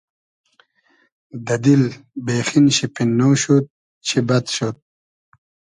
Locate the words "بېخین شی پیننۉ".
2.25-3.35